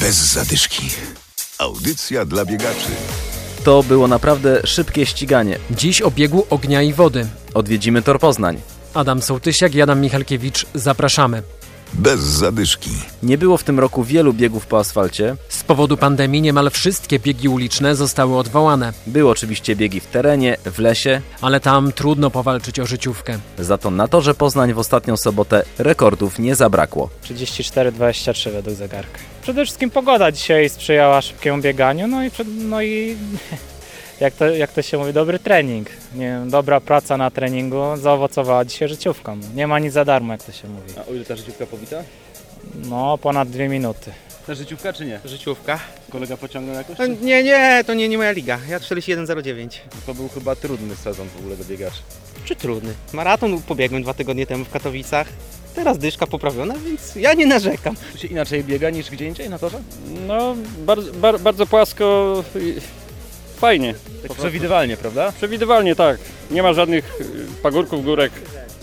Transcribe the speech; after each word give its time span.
Bez 0.00 0.16
zadyszki. 0.16 0.90
Audycja 1.58 2.24
dla 2.24 2.44
biegaczy. 2.44 2.90
To 3.64 3.82
było 3.82 4.08
naprawdę 4.08 4.60
szybkie 4.66 5.06
ściganie. 5.06 5.58
Dziś 5.70 6.02
o 6.02 6.10
biegu 6.10 6.46
ognia 6.50 6.82
i 6.82 6.92
wody. 6.92 7.26
Odwiedzimy 7.54 8.02
Tor 8.02 8.18
Poznań. 8.20 8.60
Adam 8.94 9.22
Sołtysiak 9.22 9.74
i 9.74 9.82
Adam 9.82 10.00
Michalkiewicz, 10.00 10.66
zapraszamy. 10.74 11.42
Bez 11.92 12.20
zadyszki. 12.20 12.90
Nie 13.22 13.38
było 13.38 13.56
w 13.56 13.64
tym 13.64 13.80
roku 13.80 14.04
wielu 14.04 14.32
biegów 14.34 14.66
po 14.66 14.78
asfalcie. 14.78 15.36
Z 15.48 15.62
powodu 15.64 15.96
pandemii 15.96 16.42
niemal 16.42 16.70
wszystkie 16.70 17.18
biegi 17.18 17.48
uliczne 17.48 17.96
zostały 17.96 18.36
odwołane, 18.36 18.92
Były 19.06 19.30
oczywiście 19.30 19.76
biegi 19.76 20.00
w 20.00 20.06
terenie, 20.06 20.56
w 20.64 20.78
lesie. 20.78 21.20
ale 21.40 21.60
tam 21.60 21.92
trudno 21.92 22.30
powalczyć 22.30 22.80
o 22.80 22.86
życiówkę. 22.86 23.38
Za 23.58 23.78
to 23.78 23.90
na 23.90 24.08
torze 24.08 24.34
Poznań 24.34 24.72
w 24.74 24.78
ostatnią 24.78 25.16
sobotę 25.16 25.62
rekordów 25.78 26.38
nie 26.38 26.54
zabrakło. 26.54 27.10
34-23 27.24 28.50
według 28.52 28.76
zegarka. 28.76 29.18
Przede 29.42 29.64
wszystkim 29.64 29.90
pogoda 29.90 30.32
dzisiaj 30.32 30.68
sprzyjała 30.68 31.22
szybkiemu 31.22 31.62
bieganiu, 31.62 32.06
no 32.08 32.24
i, 32.24 32.30
przed, 32.30 32.48
no 32.58 32.82
i 32.82 33.16
jak, 34.20 34.34
to, 34.34 34.50
jak 34.50 34.72
to 34.72 34.82
się 34.82 34.98
mówi, 34.98 35.12
dobry 35.12 35.38
trening. 35.38 35.88
Nie 36.14 36.26
wiem, 36.26 36.50
dobra 36.50 36.80
praca 36.80 37.16
na 37.16 37.30
treningu 37.30 37.82
zaowocowała 37.96 38.64
dzisiaj 38.64 38.88
życiówką. 38.88 39.38
Nie 39.54 39.66
ma 39.66 39.78
nic 39.78 39.92
za 39.92 40.04
darmo, 40.04 40.32
jak 40.32 40.42
to 40.42 40.52
się 40.52 40.68
mówi. 40.68 40.92
A 40.98 41.10
o 41.10 41.14
ile 41.14 41.24
ta 41.24 41.36
życiówka 41.36 41.66
powita? 41.66 41.96
No, 42.74 43.18
ponad 43.18 43.48
dwie 43.48 43.68
minuty. 43.68 44.12
Ta 44.46 44.54
życiówka 44.54 44.92
czy 44.92 45.04
nie? 45.06 45.20
Życiówka. 45.24 45.78
Kolega 46.10 46.36
pociągnął 46.36 46.74
jakoś? 46.76 46.98
No, 46.98 47.06
nie, 47.06 47.42
nie, 47.42 47.84
to 47.86 47.94
nie, 47.94 48.08
nie 48.08 48.18
moja 48.18 48.30
liga. 48.30 48.58
Ja 48.68 48.78
41,09. 48.78 49.68
To 50.06 50.14
był 50.14 50.28
chyba 50.28 50.56
trudny 50.56 50.96
sezon 50.96 51.28
w 51.28 51.38
ogóle 51.38 51.56
do 51.56 51.64
biegaczy. 51.64 52.00
Czy 52.44 52.56
trudny? 52.56 52.94
Maraton 53.12 53.62
pobiegłem 53.62 54.02
dwa 54.02 54.14
tygodnie 54.14 54.46
temu 54.46 54.64
w 54.64 54.70
Katowicach. 54.70 55.26
Teraz 55.74 55.98
dyszka 55.98 56.26
poprawiona, 56.26 56.74
więc 56.74 57.16
ja 57.16 57.34
nie 57.34 57.46
narzekam. 57.46 57.96
Tu 58.12 58.18
się 58.18 58.28
inaczej 58.28 58.64
biega 58.64 58.90
niż 58.90 59.10
gdzie 59.10 59.26
indziej 59.26 59.50
na 59.50 59.58
torze? 59.58 59.78
No, 60.26 60.56
bardzo, 60.86 61.12
bar, 61.12 61.40
bardzo 61.40 61.66
płasko 61.66 62.44
i 62.60 62.74
fajnie. 63.58 63.94
Tak 64.28 64.36
przewidywalnie, 64.36 64.96
prawda? 64.96 65.32
Przewidywalnie, 65.32 65.94
tak. 65.94 66.18
Nie 66.50 66.62
ma 66.62 66.72
żadnych 66.72 67.20
y, 67.20 67.62
pagórków, 67.62 68.04
górek. 68.04 68.32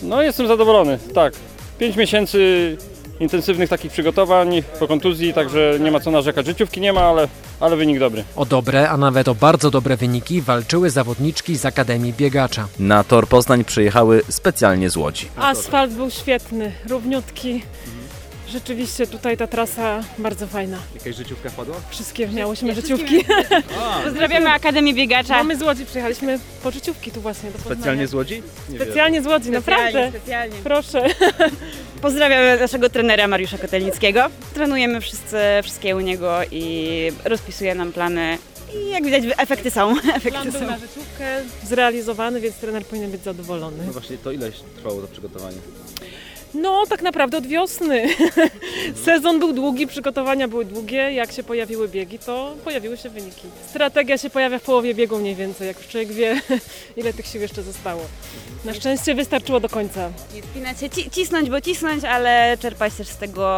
No, 0.02 0.22
jestem 0.22 0.46
zadowolony, 0.48 0.98
tak. 1.14 1.32
Pięć 1.78 1.96
miesięcy 1.96 2.76
intensywnych 3.20 3.70
takich 3.70 3.92
przygotowań 3.92 4.62
po 4.78 4.88
kontuzji, 4.88 5.34
także 5.34 5.78
nie 5.80 5.90
ma 5.90 6.00
co 6.00 6.10
narzekać. 6.10 6.46
Życiówki 6.46 6.80
nie 6.80 6.92
ma, 6.92 7.00
ale, 7.00 7.28
ale 7.60 7.76
wynik 7.76 7.98
dobry. 7.98 8.24
O 8.36 8.46
dobre, 8.46 8.90
a 8.90 8.96
nawet 8.96 9.28
o 9.28 9.34
bardzo 9.34 9.70
dobre 9.70 9.96
wyniki 9.96 10.40
walczyły 10.42 10.90
zawodniczki 10.90 11.56
z 11.56 11.66
Akademii 11.66 12.12
Biegacza. 12.12 12.68
Na 12.78 13.04
tor 13.04 13.26
Poznań 13.28 13.64
przyjechały 13.64 14.22
specjalnie 14.28 14.90
z 14.90 14.96
Łodzi. 14.96 15.28
Asfalt 15.36 15.92
był 15.92 16.10
świetny, 16.10 16.72
równiutki. 16.88 17.62
Rzeczywiście 18.48 19.06
tutaj 19.06 19.36
ta 19.36 19.46
trasa 19.46 20.04
bardzo 20.18 20.46
fajna. 20.46 20.78
Jakaś 20.94 21.16
życiówka 21.16 21.50
wpadła? 21.50 21.76
Wszystkie 21.90 22.28
miałyśmy 22.28 22.74
życiówki. 22.74 23.24
Pozdrawiamy 24.04 24.50
Akademię 24.50 24.94
Biegacza. 24.94 25.36
Mamy 25.36 25.56
z 25.56 25.62
Łodzi, 25.62 25.84
przyjechaliśmy 25.86 26.38
po 26.62 26.70
życiówki 26.70 27.10
tu 27.10 27.20
właśnie 27.20 27.50
do 27.50 27.58
Poznania. 27.58 27.76
Specjalnie 27.76 28.06
z 28.06 28.14
Łodzi? 28.14 28.42
Nie 28.68 28.76
Specjalnie 28.76 29.22
z 29.22 29.26
Łodzi, 29.26 29.50
naprawdę. 29.50 30.08
Specjalnie. 30.10 30.56
Proszę. 30.64 31.06
Pozdrawiamy 32.02 32.60
naszego 32.60 32.90
trenera 32.90 33.28
Mariusza 33.28 33.58
Kotelnickiego. 33.58 34.26
Trenujemy 34.54 35.00
wszyscy, 35.00 35.36
wszystkie 35.62 35.96
u 35.96 36.00
niego 36.00 36.38
i 36.50 37.12
rozpisuje 37.24 37.74
nam 37.74 37.92
plany. 37.92 38.38
I 38.74 38.90
jak 38.90 39.04
widać 39.04 39.22
efekty 39.38 39.70
są. 39.70 39.94
Plan 40.00 40.16
Efekty 40.16 40.50
był 40.50 40.60
są. 40.60 40.66
na 40.66 40.78
życiówkę 40.78 41.40
zrealizowany, 41.64 42.40
więc 42.40 42.56
trener 42.56 42.84
powinien 42.86 43.10
być 43.10 43.22
zadowolony. 43.22 43.86
No 43.86 43.92
właśnie, 43.92 44.18
to 44.18 44.32
ile 44.32 44.50
trwało 44.76 45.00
to 45.00 45.08
przygotowanie? 45.08 45.56
No, 46.60 46.84
tak 46.88 47.02
naprawdę 47.02 47.38
od 47.38 47.46
wiosny. 47.46 48.08
Sezon 49.04 49.38
był 49.38 49.52
długi, 49.52 49.86
przygotowania 49.86 50.48
były 50.48 50.64
długie. 50.64 51.12
Jak 51.12 51.32
się 51.32 51.42
pojawiły 51.42 51.88
biegi, 51.88 52.18
to 52.18 52.54
pojawiły 52.64 52.96
się 52.96 53.08
wyniki. 53.10 53.48
Strategia 53.70 54.18
się 54.18 54.30
pojawia 54.30 54.58
w 54.58 54.62
połowie 54.62 54.94
biegu 54.94 55.18
mniej 55.18 55.34
więcej, 55.34 55.66
jak 55.66 55.76
już 55.78 55.86
człowiek 55.88 56.12
wie, 56.12 56.40
ile 56.96 57.12
tych 57.12 57.26
sił 57.26 57.40
jeszcze 57.40 57.62
zostało. 57.62 58.00
Na 58.64 58.74
szczęście 58.74 59.14
wystarczyło 59.14 59.60
do 59.60 59.68
końca. 59.68 60.10
Nie 60.34 60.42
spinać 60.42 60.80
się, 60.80 60.90
ci- 60.90 61.10
cisnąć, 61.10 61.50
bo 61.50 61.60
cisnąć, 61.60 62.04
ale 62.04 62.56
czerpać 62.60 62.94
też 62.94 63.08
z 63.08 63.16
tego 63.16 63.56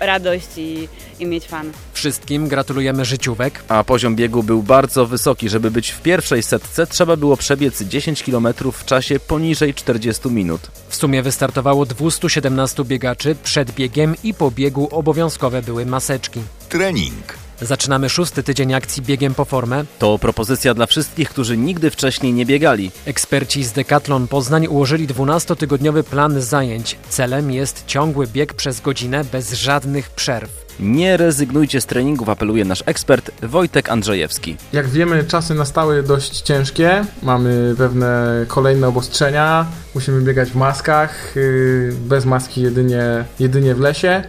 radość 0.00 0.48
i, 0.56 0.88
i 1.18 1.26
mieć 1.26 1.46
fan. 1.46 1.72
Wszystkim 1.92 2.48
gratulujemy 2.48 3.04
życiówek. 3.04 3.64
A 3.68 3.84
poziom 3.84 4.16
biegu 4.16 4.42
był 4.42 4.62
bardzo 4.62 5.06
wysoki. 5.06 5.48
Żeby 5.48 5.70
być 5.70 5.90
w 5.90 6.02
pierwszej 6.02 6.42
setce, 6.42 6.86
trzeba 6.86 7.16
było 7.16 7.36
przebiec 7.36 7.82
10 7.82 8.22
km 8.22 8.48
w 8.72 8.84
czasie 8.84 9.20
poniżej 9.20 9.74
40 9.74 10.28
minut. 10.28 10.60
W 10.88 10.96
sumie 10.96 11.22
wystartowało 11.22 11.86
217 11.86 12.39
biegaczy. 12.84 13.36
Przed 13.42 13.70
biegiem 13.70 14.14
i 14.24 14.34
po 14.34 14.50
biegu 14.50 14.88
obowiązkowe 14.90 15.62
były 15.62 15.86
maseczki. 15.86 16.40
Trening. 16.68 17.39
Zaczynamy 17.62 18.08
szósty 18.08 18.42
tydzień 18.42 18.74
akcji 18.74 19.02
Biegiem 19.02 19.34
po 19.34 19.44
formę. 19.44 19.84
To 19.98 20.18
propozycja 20.18 20.74
dla 20.74 20.86
wszystkich, 20.86 21.30
którzy 21.30 21.56
nigdy 21.56 21.90
wcześniej 21.90 22.32
nie 22.32 22.46
biegali. 22.46 22.90
Eksperci 23.06 23.64
z 23.64 23.72
Decathlon 23.72 24.28
Poznań 24.28 24.66
ułożyli 24.66 25.08
12-tygodniowy 25.08 26.02
plan 26.02 26.40
zajęć. 26.40 26.96
Celem 27.08 27.50
jest 27.50 27.86
ciągły 27.86 28.26
bieg 28.26 28.54
przez 28.54 28.80
godzinę 28.80 29.24
bez 29.24 29.52
żadnych 29.52 30.10
przerw. 30.10 30.70
Nie 30.80 31.16
rezygnujcie 31.16 31.80
z 31.80 31.86
treningów, 31.86 32.28
apeluje 32.28 32.64
nasz 32.64 32.82
ekspert 32.86 33.30
Wojtek 33.42 33.88
Andrzejewski. 33.88 34.56
Jak 34.72 34.88
wiemy, 34.88 35.24
czasy 35.24 35.54
nastały 35.54 36.02
dość 36.02 36.40
ciężkie. 36.40 37.04
Mamy 37.22 37.74
pewne 37.78 38.26
kolejne 38.48 38.88
obostrzenia. 38.88 39.66
Musimy 39.94 40.20
biegać 40.20 40.50
w 40.50 40.54
maskach, 40.54 41.32
yy, 41.36 41.92
bez 42.00 42.24
maski 42.24 42.62
jedynie, 42.62 43.24
jedynie 43.38 43.74
w 43.74 43.80
lesie. 43.80 44.22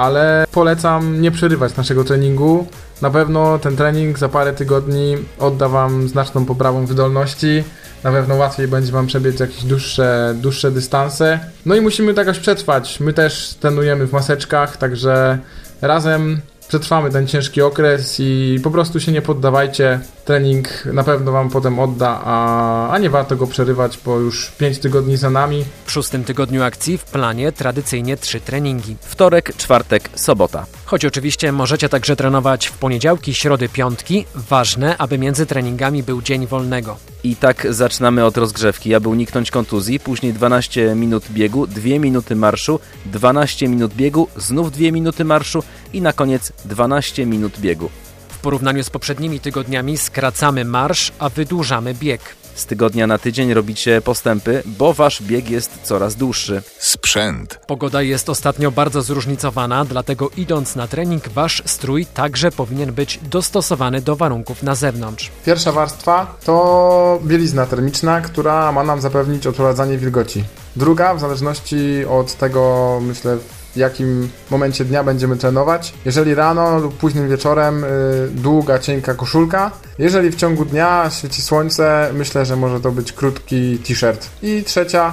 Ale 0.00 0.46
polecam 0.52 1.20
nie 1.20 1.30
przerywać 1.30 1.76
naszego 1.76 2.04
treningu. 2.04 2.66
Na 3.02 3.10
pewno 3.10 3.58
ten 3.58 3.76
trening 3.76 4.18
za 4.18 4.28
parę 4.28 4.52
tygodni 4.52 5.16
odda 5.38 5.68
Wam 5.68 6.08
znaczną 6.08 6.44
poprawą 6.46 6.86
wydolności. 6.86 7.64
Na 8.04 8.12
pewno 8.12 8.34
łatwiej 8.34 8.68
będzie 8.68 8.92
Wam 8.92 9.06
przebiec 9.06 9.40
jakieś 9.40 9.64
dłuższe, 9.64 10.34
dłuższe 10.36 10.70
dystanse. 10.70 11.40
No 11.66 11.74
i 11.74 11.80
musimy 11.80 12.14
to 12.14 12.20
jakoś 12.20 12.38
przetrwać. 12.38 13.00
My 13.00 13.12
też 13.12 13.54
trenujemy 13.60 14.06
w 14.06 14.12
maseczkach, 14.12 14.76
także 14.76 15.38
razem 15.82 16.40
przetrwamy 16.70 17.10
ten 17.10 17.26
ciężki 17.26 17.62
okres 17.62 18.16
i 18.18 18.60
po 18.62 18.70
prostu 18.70 19.00
się 19.00 19.12
nie 19.12 19.22
poddawajcie. 19.22 20.00
Trening 20.24 20.68
na 20.84 21.04
pewno 21.04 21.32
Wam 21.32 21.50
potem 21.50 21.78
odda, 21.78 22.20
a, 22.24 22.90
a 22.90 22.98
nie 22.98 23.10
warto 23.10 23.36
go 23.36 23.46
przerywać, 23.46 23.98
bo 24.04 24.18
już 24.18 24.50
5 24.50 24.78
tygodni 24.78 25.16
za 25.16 25.30
nami. 25.30 25.64
W 25.84 25.92
szóstym 25.92 26.24
tygodniu 26.24 26.62
akcji 26.62 26.98
w 26.98 27.04
planie 27.04 27.52
tradycyjnie 27.52 28.16
trzy 28.16 28.40
treningi. 28.40 28.96
Wtorek, 29.00 29.56
czwartek, 29.56 30.10
sobota. 30.14 30.66
Choć 30.90 31.04
oczywiście 31.04 31.52
możecie 31.52 31.88
także 31.88 32.16
trenować 32.16 32.66
w 32.66 32.72
poniedziałki, 32.72 33.34
środy, 33.34 33.68
piątki, 33.68 34.24
ważne, 34.34 34.98
aby 34.98 35.18
między 35.18 35.46
treningami 35.46 36.02
był 36.02 36.22
dzień 36.22 36.46
wolnego. 36.46 36.96
I 37.24 37.36
tak 37.36 37.66
zaczynamy 37.70 38.24
od 38.24 38.36
rozgrzewki, 38.36 38.94
aby 38.94 39.08
uniknąć 39.08 39.50
kontuzji. 39.50 40.00
Później 40.00 40.32
12 40.32 40.94
minut 40.94 41.24
biegu, 41.30 41.66
2 41.66 41.82
minuty 41.98 42.36
marszu, 42.36 42.80
12 43.06 43.68
minut 43.68 43.94
biegu, 43.94 44.28
znów 44.36 44.72
2 44.72 44.92
minuty 44.92 45.24
marszu 45.24 45.62
i 45.92 46.02
na 46.02 46.12
koniec 46.12 46.52
12 46.64 47.26
minut 47.26 47.58
biegu. 47.60 47.90
W 48.28 48.38
porównaniu 48.38 48.84
z 48.84 48.90
poprzednimi 48.90 49.40
tygodniami 49.40 49.98
skracamy 49.98 50.64
marsz, 50.64 51.12
a 51.18 51.28
wydłużamy 51.28 51.94
bieg. 51.94 52.39
Z 52.54 52.66
tygodnia 52.66 53.06
na 53.06 53.18
tydzień 53.18 53.54
robicie 53.54 54.00
postępy, 54.00 54.62
bo 54.66 54.92
wasz 54.92 55.22
bieg 55.22 55.50
jest 55.50 55.70
coraz 55.82 56.14
dłuższy. 56.14 56.62
Sprzęt. 56.78 57.60
Pogoda 57.66 58.02
jest 58.02 58.28
ostatnio 58.28 58.70
bardzo 58.70 59.02
zróżnicowana, 59.02 59.84
dlatego 59.84 60.30
idąc 60.36 60.76
na 60.76 60.88
trening, 60.88 61.28
wasz 61.28 61.62
strój 61.66 62.06
także 62.06 62.50
powinien 62.50 62.92
być 62.92 63.20
dostosowany 63.22 64.00
do 64.00 64.16
warunków 64.16 64.62
na 64.62 64.74
zewnątrz. 64.74 65.30
Pierwsza 65.46 65.72
warstwa 65.72 66.36
to 66.44 67.20
bielizna 67.24 67.66
termiczna, 67.66 68.20
która 68.20 68.72
ma 68.72 68.84
nam 68.84 69.00
zapewnić 69.00 69.46
odprowadzanie 69.46 69.98
wilgoci. 69.98 70.44
Druga, 70.76 71.14
w 71.14 71.20
zależności 71.20 72.04
od 72.08 72.34
tego, 72.34 72.98
myślę, 73.02 73.38
w 73.74 73.76
jakim 73.76 74.28
momencie 74.50 74.84
dnia 74.84 75.04
będziemy 75.04 75.36
trenować. 75.36 75.94
Jeżeli 76.04 76.34
rano 76.34 76.78
lub 76.78 76.98
późnym 76.98 77.28
wieczorem, 77.28 77.84
y, 77.84 77.88
długa, 78.30 78.78
cienka 78.78 79.14
koszulka. 79.14 79.70
Jeżeli 79.98 80.30
w 80.30 80.36
ciągu 80.36 80.64
dnia 80.64 81.10
świeci 81.10 81.42
słońce, 81.42 82.10
myślę, 82.14 82.46
że 82.46 82.56
może 82.56 82.80
to 82.80 82.92
być 82.92 83.12
krótki 83.12 83.78
t-shirt. 83.78 84.30
I 84.42 84.62
trzecia 84.66 85.12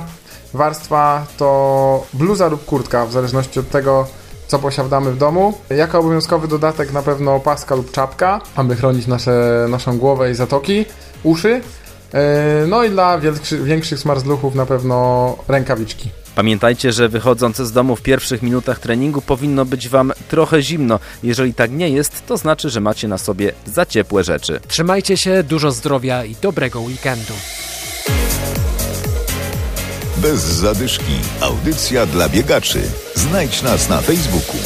warstwa 0.54 1.26
to 1.38 2.06
bluza 2.14 2.48
lub 2.48 2.66
kurtka, 2.66 3.06
w 3.06 3.12
zależności 3.12 3.60
od 3.60 3.70
tego, 3.70 4.08
co 4.48 4.60
posiadamy 4.60 5.12
w 5.12 5.18
domu. 5.18 5.54
Jako 5.70 6.00
obowiązkowy 6.00 6.48
dodatek 6.48 6.94
na 6.94 7.02
pewno 7.02 7.36
opaska 7.36 7.76
lub 7.76 7.92
czapka, 7.92 8.42
aby 8.56 8.76
chronić 8.76 9.08
nasze, 9.08 9.66
naszą 9.70 9.98
głowę 9.98 10.32
i 10.32 10.36
zatoki, 10.36 10.86
uszy. 11.24 11.62
E, 12.14 12.66
No 12.68 12.84
i 12.84 12.90
dla 12.90 13.20
większy, 13.20 13.64
większych 13.64 14.00
smarzluchów 14.00 14.56
na 14.56 14.66
pewno 14.66 15.38
rękawiczki. 15.48 16.10
Pamiętajcie, 16.36 16.92
że 16.92 17.10
wychodząc 17.10 17.58
z 17.58 17.72
domu 17.72 17.96
w 17.96 18.02
pierwszych 18.02 18.42
minutach 18.42 18.80
treningu 18.80 19.22
powinno 19.22 19.66
być 19.66 19.90
Wam 19.90 20.14
trochę 20.30 20.62
zimno. 20.62 21.00
Jeżeli 21.24 21.54
tak 21.54 21.72
nie 21.72 21.90
jest, 21.90 22.28
to 22.28 22.38
znaczy, 22.38 22.70
że 22.70 22.82
macie 22.82 23.08
na 23.08 23.18
sobie 23.18 23.52
za 23.74 23.86
ciepłe 23.86 24.24
rzeczy. 24.24 24.60
Trzymajcie 24.68 25.18
się, 25.18 25.44
dużo 25.44 25.72
zdrowia 25.72 26.26
i 26.26 26.36
dobrego 26.42 26.82
weekendu. 26.82 27.34
Bez 30.18 30.40
zadyszki. 30.40 31.14
Audycja 31.42 32.06
dla 32.06 32.30
biegaczy. 32.30 32.82
Znajdź 33.16 33.62
nas 33.62 33.90
na 33.90 34.02
Facebooku. 34.02 34.58